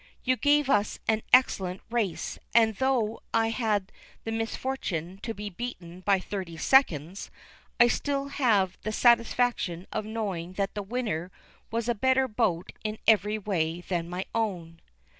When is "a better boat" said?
11.87-12.71